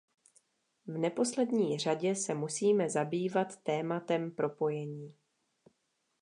V 0.87 0.97
neposlední 0.97 1.77
řadě 1.79 2.15
se 2.15 2.33
musíme 2.33 2.89
zabývat 2.89 3.55
tématem 3.63 4.31
propojení. 4.31 5.13